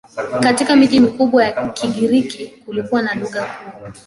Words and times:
Katika 0.39 0.75
miji 0.75 0.99
mikubwa 0.99 1.51
Kigiriki 1.51 2.47
kilikuwa 2.65 3.01
lugha 3.15 3.43
kuu. 3.45 3.89